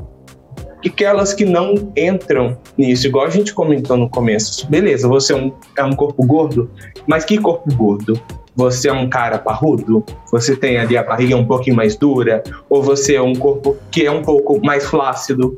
[0.86, 4.68] aquelas que não entram nisso, igual a gente comentou no começo.
[4.70, 6.70] Beleza, você é um, é um corpo gordo,
[7.08, 8.20] mas que corpo gordo?
[8.56, 10.04] Você é um cara parrudo?
[10.32, 12.44] Você tem ali a barriga um pouquinho mais dura?
[12.68, 15.58] Ou você é um corpo que é um pouco mais flácido?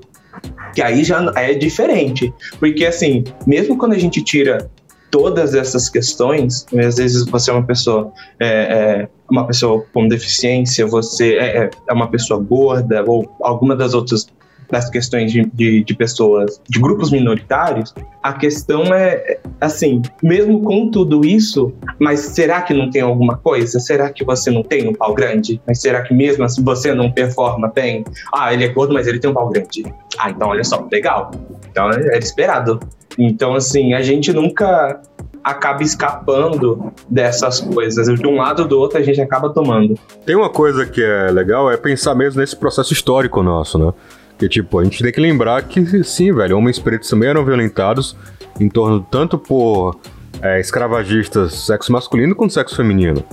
[0.76, 2.34] Que aí já é diferente.
[2.60, 4.70] Porque, assim, mesmo quando a gente tira
[5.10, 10.86] todas essas questões, às vezes você é uma pessoa é, é, uma pessoa com deficiência,
[10.86, 14.28] você é, é, é uma pessoa gorda ou alguma das outras
[14.72, 20.90] das questões de, de, de, pessoas, de grupos minoritários, a questão é, assim, mesmo com
[20.90, 23.80] tudo isso, mas será que não tem alguma coisa?
[23.80, 25.62] Será que você não tem um pau grande?
[25.68, 28.04] Mas será que mesmo assim você não performa bem?
[28.34, 29.86] Ah, ele é gordo, mas ele tem um pau grande.
[30.18, 31.32] Ah, então olha só, legal.
[31.72, 32.80] Então é esperado.
[33.18, 35.02] Então, assim, a gente nunca
[35.44, 38.08] acaba escapando dessas coisas.
[38.20, 39.98] De um lado ou do outro a gente acaba tomando.
[40.26, 43.94] Tem uma coisa que é legal, é pensar mesmo nesse processo histórico nosso, né?
[44.40, 48.16] Que tipo, a gente tem que lembrar que sim, velho, homens pretos também eram violentados
[48.60, 50.00] em torno tanto por
[50.42, 53.24] é, escravagistas sexo masculino quanto sexo feminino,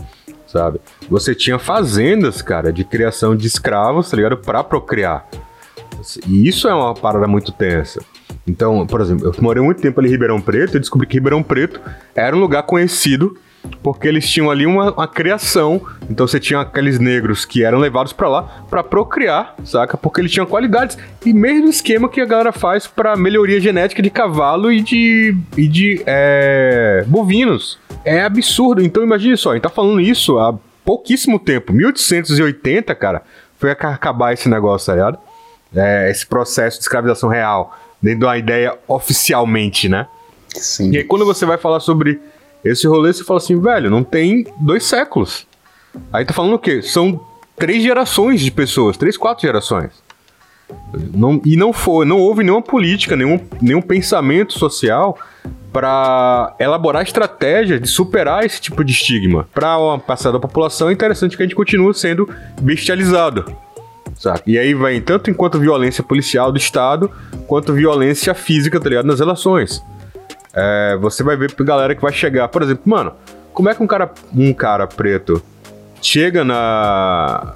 [0.49, 0.81] sabe?
[1.09, 4.37] Você tinha fazendas, cara, de criação de escravos, tá ligado?
[4.37, 5.29] Pra procriar.
[6.27, 8.01] E isso é uma parada muito tensa.
[8.47, 11.43] Então, por exemplo, eu morei muito tempo ali em Ribeirão Preto e descobri que Ribeirão
[11.43, 11.81] Preto
[12.15, 13.37] era um lugar conhecido
[13.83, 15.81] porque eles tinham ali uma, uma criação.
[16.11, 19.97] Então você tinha aqueles negros que eram levados para lá para procriar, saca?
[19.97, 20.99] Porque eles tinham qualidades.
[21.25, 25.69] E mesmo esquema que a galera faz para melhoria genética de cavalo e de, e
[25.69, 27.79] de é, bovinos.
[28.05, 28.83] É absurdo.
[28.83, 31.73] Então imagine só, a gente tá falando isso há pouquíssimo tempo.
[31.73, 33.23] 1880, cara,
[33.59, 35.19] foi acabar esse negócio, tá ligado?
[35.75, 40.07] É, esse processo de escravização real dentro da ideia oficialmente, né?
[40.49, 40.93] Sim.
[40.93, 42.21] E aí quando você vai falar sobre
[42.69, 45.47] esse rolê, você fala assim, velho, não tem dois séculos.
[46.13, 46.83] Aí tá falando o quê?
[46.83, 47.21] São
[47.57, 49.91] três gerações de pessoas, três, quatro gerações.
[51.15, 55.17] Não, e não foi, não houve nenhuma política, nenhum, nenhum pensamento social
[55.73, 59.47] para elaborar estratégia de superar esse tipo de estigma.
[59.55, 62.29] Para uma passada da população, é interessante que a gente continue sendo
[62.61, 63.45] bestializado.
[64.19, 64.43] Sabe?
[64.47, 67.11] E aí vem tanto enquanto violência policial do Estado,
[67.47, 69.05] quanto violência física, tá ligado?
[69.05, 69.85] Nas relações.
[70.57, 73.13] É, você vai ver galera que vai chegar, por exemplo, mano,
[73.53, 75.43] como é que um cara, um cara preto
[76.01, 77.55] chega na,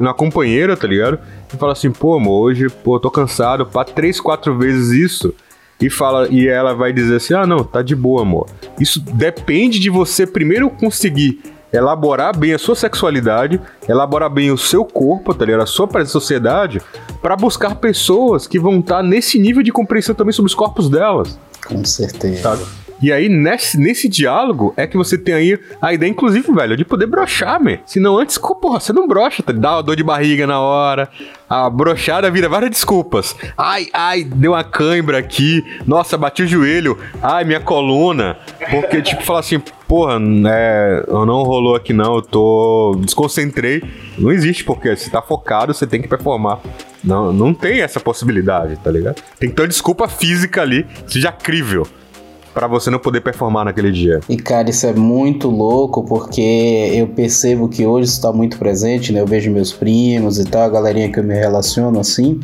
[0.00, 1.18] na companheira, tá ligado?
[1.52, 5.34] E fala assim, pô, amor, hoje, pô, tô cansado, pá, três, quatro vezes isso.
[5.80, 8.46] E fala, e ela vai dizer assim: ah, não, tá de boa, amor.
[8.78, 11.40] Isso depende de você primeiro conseguir
[11.72, 15.62] elaborar bem a sua sexualidade, elaborar bem o seu corpo, tá ligado?
[15.62, 16.82] A sua própria sociedade,
[17.22, 20.90] para buscar pessoas que vão estar tá nesse nível de compreensão também sobre os corpos
[20.90, 21.38] delas.
[21.70, 22.42] Com certeza.
[22.42, 22.64] Sabe?
[23.02, 26.84] E aí, nesse, nesse diálogo, é que você tem aí a ideia, inclusive, velho, de
[26.84, 27.78] poder brochar, man.
[27.86, 29.52] Senão antes, porra, você não brocha, tá?
[29.52, 31.08] dá uma dor de barriga na hora.
[31.48, 33.34] A brochada vira várias desculpas.
[33.56, 35.64] Ai, ai, deu uma cãibra aqui.
[35.86, 36.98] Nossa, bati o joelho.
[37.22, 38.36] Ai, minha coluna.
[38.70, 39.58] Porque, tipo, falar assim,
[39.88, 42.96] porra, é, não rolou aqui não, eu tô.
[43.00, 43.82] desconcentrei.
[44.18, 46.60] Não existe, porque você tá focado, você tem que performar.
[47.02, 49.22] Não, não tem essa possibilidade, tá ligado?
[49.38, 51.86] Tem que ter uma desculpa física ali, seja crível
[52.52, 54.20] para você não poder performar naquele dia.
[54.28, 59.20] E cara, isso é muito louco porque eu percebo que hoje está muito presente, né?
[59.20, 62.40] Eu vejo meus primos e tal, a galerinha que eu me relaciono assim,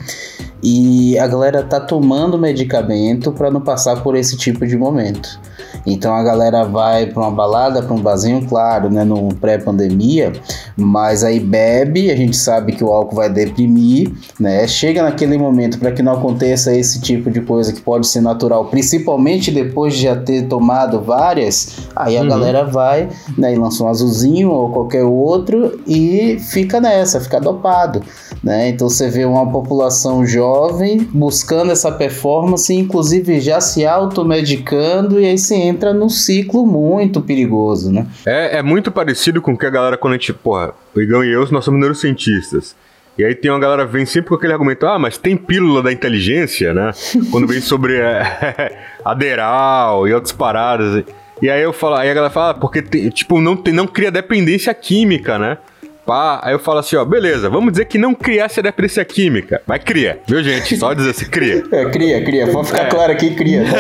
[0.62, 5.40] e a galera tá tomando medicamento para não passar por esse tipo de momento.
[5.86, 10.32] Então a galera vai para uma balada, para um barzinho, claro, né, no pré-pandemia,
[10.76, 14.66] mas aí bebe, a gente sabe que o álcool vai deprimir, né?
[14.66, 18.66] Chega naquele momento para que não aconteça esse tipo de coisa que pode ser natural,
[18.66, 22.28] principalmente depois de já ter tomado várias, aí a uhum.
[22.28, 28.02] galera vai, né, e lança um azulzinho ou qualquer outro e fica nessa, fica dopado,
[28.42, 28.68] né?
[28.68, 35.38] Então você vê uma população jovem buscando essa performance, inclusive já se automedicando e aí
[35.38, 38.06] se entra num ciclo muito perigoso, né?
[38.24, 41.24] É, é muito parecido com o que a galera, quando a gente, porra, o Igão
[41.24, 42.74] e eu, nós somos neurocientistas.
[43.18, 45.82] E aí tem uma galera que vem sempre com aquele argumento, ah, mas tem pílula
[45.82, 46.90] da inteligência, né?
[47.32, 51.02] Quando vem sobre é, Aderal e outras paradas.
[51.40, 53.86] E aí eu falo, aí a galera fala, ah, porque tem, tipo, não, tem, não
[53.86, 55.58] cria dependência química, né?
[56.06, 59.60] Pá, aí eu falo assim, ó, beleza, vamos dizer que não criasse a dependência química.
[59.66, 60.76] Mas cria, viu, gente?
[60.76, 61.64] Só dizer assim, cria.
[61.72, 62.46] É, cria, cria.
[62.46, 62.86] Pode ficar é.
[62.86, 63.64] claro aqui, cria.
[63.64, 63.70] Né?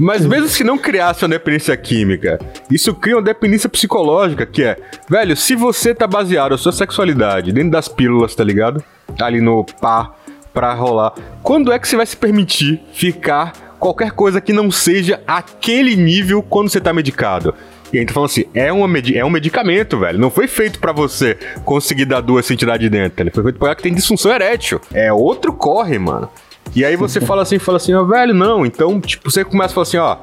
[0.00, 2.38] Mas mesmo se não criasse uma dependência química,
[2.70, 7.52] isso cria uma dependência psicológica, que é, velho, se você tá baseado a sua sexualidade
[7.52, 8.82] dentro das pílulas, tá ligado?
[9.20, 10.14] Ali no pá,
[10.54, 15.20] pra rolar, quando é que você vai se permitir ficar qualquer coisa que não seja
[15.26, 17.54] aquele nível quando você tá medicado?
[17.92, 20.18] E a gente falando assim, é, uma é um medicamento, velho.
[20.18, 23.22] Não foi feito para você conseguir dar duas entidades dentro.
[23.22, 24.80] Ele foi feito pra que tem disfunção erétil.
[24.94, 26.30] É outro corre, mano.
[26.74, 28.64] E aí você fala assim, fala assim, ó, velho, não.
[28.64, 30.16] Então, tipo, você começa a falar assim, ó.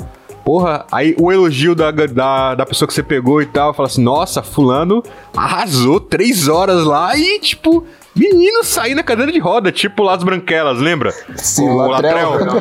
[0.46, 4.02] Porra, aí o elogio da, da, da pessoa que você pegou e tal, fala assim,
[4.02, 5.04] nossa, fulano
[5.36, 10.80] arrasou três horas lá e, tipo, menino sair na cadeira de roda, tipo Las Branquelas,
[10.80, 11.14] lembra?
[11.36, 12.46] Sim, o Latrel.
[12.46, 12.56] Latrel.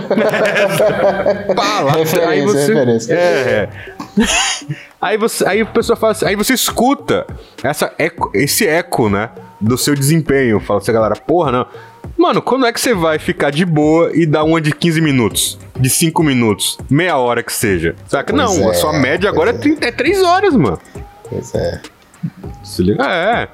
[1.55, 3.14] Pá, lá, referência, aí você, referência.
[3.14, 3.96] É, é.
[4.99, 7.27] Aí você, aí a pessoa fala assim, aí você escuta
[7.62, 9.29] essa eco, esse eco, né,
[9.61, 10.59] do seu desempenho.
[10.59, 11.66] Fala assim, galera, porra, não
[12.16, 15.59] Mano, quando é que você vai ficar de boa e dar uma de 15 minutos?
[15.79, 16.79] De 5 minutos?
[16.88, 17.94] Meia hora que seja.
[18.09, 18.33] Saca?
[18.33, 20.79] Pois não, é, a sua média agora é, pois 30, é 3 horas, mano.
[21.29, 21.81] Pois é.
[22.64, 23.05] Se liga?
[23.05, 23.48] É.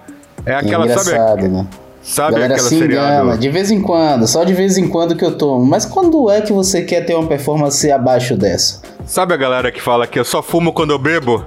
[0.47, 1.49] É aquela, é sabe?
[1.49, 1.67] né?
[2.03, 5.25] Sabe Galera aquela se engana, de vez em quando, só de vez em quando que
[5.25, 5.65] eu tomo.
[5.65, 8.83] Mas quando é que você quer ter uma performance abaixo dessa?
[9.07, 11.45] Sabe a galera que fala que eu só fumo quando eu bebo?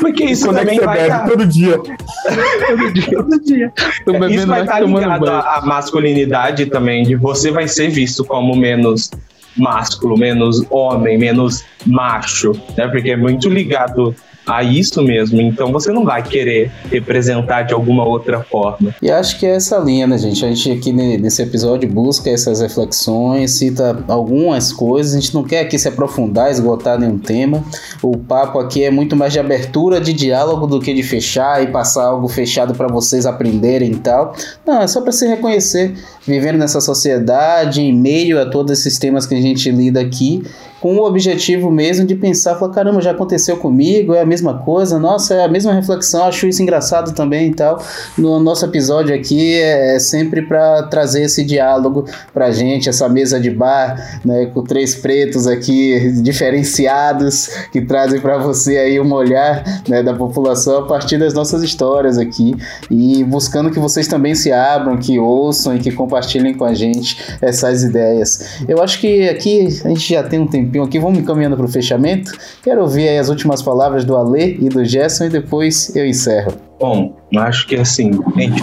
[0.00, 1.08] Porque isso Quando é que também você bebe?
[1.08, 1.78] dar- Todo dia.
[1.78, 3.10] todo dia.
[3.10, 3.72] Todo dia.
[4.06, 5.32] Bebendo Isso vai estar ligado banho.
[5.32, 9.10] à à masculinidade também, de você vai ser visto como menos
[9.56, 12.86] másculo, menos homem, menos macho, né?
[12.88, 14.14] Porque é muito ligado
[14.48, 15.40] a isso mesmo.
[15.40, 18.94] Então você não vai querer representar de alguma outra forma.
[19.02, 20.44] E acho que é essa linha, né, gente?
[20.44, 25.14] A gente aqui ne- nesse episódio busca essas reflexões, cita algumas coisas.
[25.14, 27.62] A gente não quer aqui se aprofundar, esgotar nenhum tema.
[28.02, 31.66] O papo aqui é muito mais de abertura de diálogo do que de fechar e
[31.68, 34.34] passar algo fechado para vocês aprenderem e tal.
[34.66, 35.94] Não, é só para se reconhecer,
[36.28, 40.42] vivendo nessa sociedade, em meio a todos esses temas que a gente lida aqui,
[40.80, 44.96] com o objetivo mesmo de pensar, falar, caramba, já aconteceu comigo, é a mesma coisa,
[44.98, 47.82] nossa, é a mesma reflexão, acho isso engraçado também e tal.
[48.16, 53.40] No nosso episódio aqui é é sempre para trazer esse diálogo pra gente, essa mesa
[53.40, 59.64] de bar, né, com três pretos aqui diferenciados que trazem para você aí um olhar,
[59.88, 62.54] né, da população a partir das nossas histórias aqui
[62.90, 66.17] e buscando que vocês também se abram, que ouçam e que compartilhem
[66.54, 68.62] com a gente essas ideias.
[68.68, 71.68] Eu acho que aqui a gente já tem um tempinho aqui, vamos encaminhando para o
[71.68, 72.32] fechamento.
[72.62, 76.54] Quero ouvir as últimas palavras do Ale e do Gerson e depois eu encerro.
[76.80, 78.62] Bom, acho que assim, gente,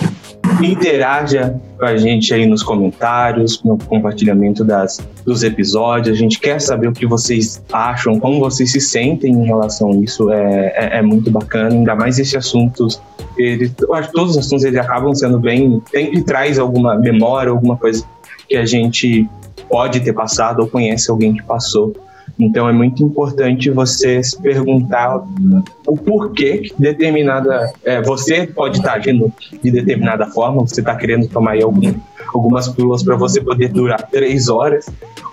[0.62, 6.16] interaja com a gente aí nos comentários, no compartilhamento das, dos episódios.
[6.16, 9.96] A gente quer saber o que vocês acham, como vocês se sentem em relação a
[9.98, 10.32] isso.
[10.32, 13.02] É, é, é muito bacana, ainda mais esses assuntos.
[13.38, 15.82] Eles, eu acho que todos os assuntos eles acabam sendo bem.
[15.92, 18.06] Sempre traz alguma memória, alguma coisa
[18.48, 19.28] que a gente
[19.70, 21.94] pode ter passado ou conhece alguém que passou.
[22.40, 25.24] Então é muito importante você se perguntar
[25.88, 27.72] o porquê que determinada.
[27.84, 29.32] é, você pode estar agindo
[29.64, 31.94] de determinada forma, você está querendo tomar aí algum,
[32.34, 34.86] algumas pílulas para você poder durar três horas,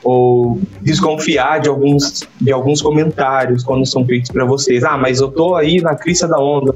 [0.05, 4.85] ou desconfiar de alguns, de alguns comentários quando são feitos para vocês.
[4.85, 6.73] Ah, mas eu tô aí na crista da onda.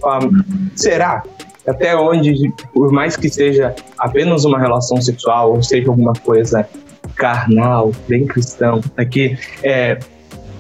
[0.75, 1.23] Será?
[1.67, 6.69] Até onde, por mais que seja apenas uma relação sexual, ou seja alguma coisa
[7.17, 9.99] carnal, bem cristão, aqui é,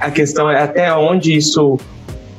[0.06, 1.76] a questão é até onde isso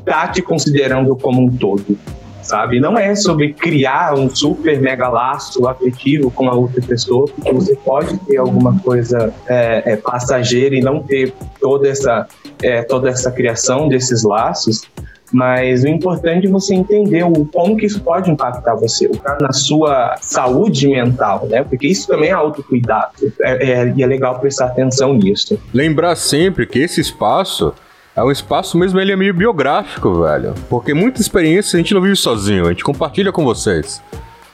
[0.06, 2.00] tá te considerando como um todo,
[2.42, 2.80] sabe?
[2.80, 7.76] Não é sobre criar um super mega laço afetivo com a outra pessoa, porque você
[7.76, 12.26] pode ter alguma coisa é, é, passageira e não ter toda essa,
[12.64, 14.84] é, toda essa criação desses laços.
[15.32, 19.10] Mas o importante é você entender o como que isso pode impactar você,
[19.42, 21.64] na sua saúde mental, né?
[21.64, 23.12] Porque isso também é autocuidado.
[23.42, 25.60] É, é, e é legal prestar atenção nisso.
[25.74, 27.74] Lembrar sempre que esse espaço
[28.16, 30.56] é um espaço mesmo, ele é meio biográfico, velho.
[30.70, 34.02] Porque muita experiência a gente não vive sozinho, a gente compartilha com vocês.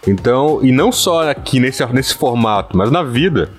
[0.06, 3.50] Então, e não só aqui nesse, nesse formato, mas na vida.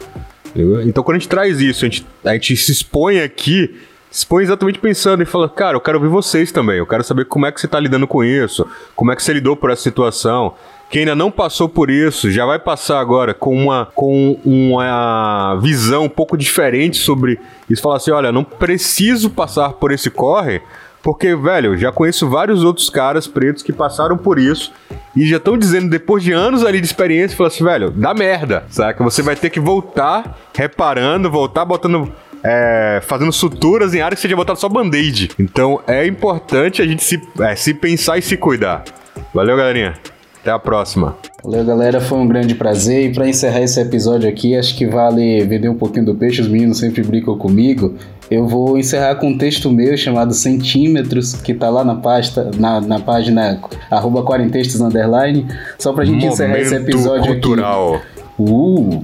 [0.85, 3.75] Então, quando a gente traz isso, a gente, a gente se expõe aqui,
[4.15, 7.47] expõe exatamente pensando e fala, cara, eu quero ouvir vocês também, eu quero saber como
[7.47, 10.55] é que você tá lidando com isso, como é que você lidou por essa situação.
[10.89, 16.05] Quem ainda não passou por isso, já vai passar agora com uma, com uma visão
[16.05, 17.83] um pouco diferente sobre isso.
[17.83, 20.63] Falar assim: olha, não preciso passar por esse corre,
[21.03, 24.73] porque, velho, já conheço vários outros caras pretos que passaram por isso
[25.17, 28.65] e já estão dizendo, depois de anos ali de experiência, falar assim: velho, dá merda,
[28.69, 29.03] saca?
[29.03, 32.13] Você vai ter que voltar reparando, voltar botando.
[32.45, 35.31] É, fazendo suturas em áreas que você tinha botado só band-aid.
[35.39, 38.85] Então é importante a gente se, é, se pensar e se cuidar.
[39.33, 39.95] Valeu, galerinha.
[40.43, 41.17] Até a próxima.
[41.43, 42.03] Valeu, galera.
[42.03, 43.07] Foi um grande prazer.
[43.07, 46.43] E para encerrar esse episódio aqui, acho que vale vender um pouquinho do peixe.
[46.43, 47.95] Os meninos sempre brincam comigo.
[48.31, 52.79] Eu vou encerrar com um texto meu chamado Centímetros, que tá lá na pasta, na,
[52.79, 53.59] na página
[53.91, 55.47] arroba quarentextos underline.
[55.79, 57.95] Só pra gente encerrar esse episódio cultural.
[57.95, 58.05] aqui.
[58.39, 59.03] Uh!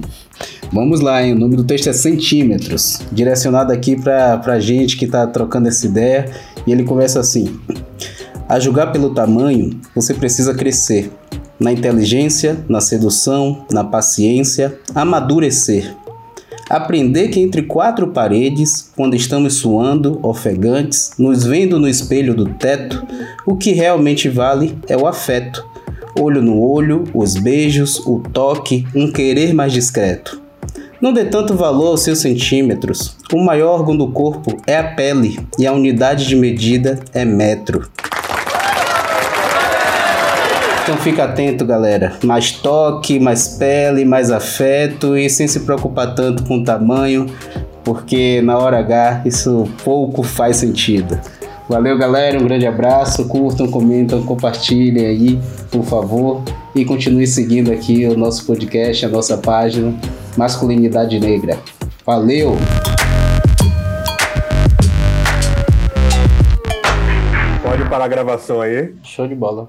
[0.71, 1.33] Vamos lá, hein?
[1.33, 5.85] O nome do texto é Centímetros, direcionado aqui pra, pra gente que tá trocando essa
[5.85, 6.31] ideia.
[6.65, 7.59] E ele começa assim:
[8.47, 11.11] A julgar pelo tamanho, você precisa crescer.
[11.59, 15.95] Na inteligência, na sedução, na paciência, amadurecer.
[16.69, 23.05] Aprender que entre quatro paredes, quando estamos suando, ofegantes, nos vendo no espelho do teto,
[23.45, 25.63] o que realmente vale é o afeto.
[26.17, 30.40] Olho no olho, os beijos, o toque, um querer mais discreto.
[31.01, 33.17] Não dê tanto valor aos seus centímetros.
[33.33, 37.89] O maior órgão do corpo é a pele e a unidade de medida é metro.
[40.83, 42.13] Então fica atento, galera.
[42.23, 47.25] Mais toque, mais pele, mais afeto e sem se preocupar tanto com o tamanho,
[47.83, 51.19] porque na hora H isso pouco faz sentido.
[51.67, 52.37] Valeu, galera.
[52.37, 53.25] Um grande abraço.
[53.27, 55.39] Curtam, comentam, compartilhem aí,
[55.71, 56.43] por favor.
[56.73, 59.93] E continue seguindo aqui o nosso podcast, a nossa página
[60.37, 61.59] Masculinidade Negra.
[62.05, 62.55] Valeu!
[67.61, 68.93] Pode parar a gravação aí.
[69.03, 69.67] Show de bola.